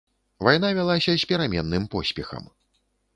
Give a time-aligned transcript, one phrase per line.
[0.45, 2.43] Вайна вялася з пераменным поспехам.